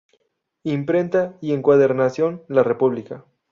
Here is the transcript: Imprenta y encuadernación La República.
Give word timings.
Imprenta 0.63 1.37
y 1.41 1.53
encuadernación 1.53 2.41
La 2.47 2.63
República. 2.63 3.23